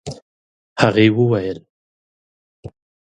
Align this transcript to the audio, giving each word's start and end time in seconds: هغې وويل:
هغې 0.81 1.07
وويل: 1.15 1.59